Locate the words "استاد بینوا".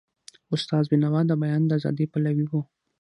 0.55-1.21